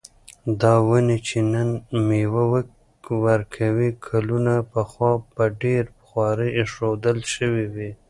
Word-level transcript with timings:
دا 0.61 0.73
ونې 0.87 1.17
چې 1.27 1.37
نن 1.51 1.69
مېوه 2.07 2.43
ورکوي، 3.25 3.89
کلونه 4.07 4.53
پخوا 4.71 5.11
په 5.33 5.43
ډېره 5.61 5.91
خواري 6.05 6.49
ایښودل 6.59 7.19
شوې 7.35 7.65
وې. 7.73 7.91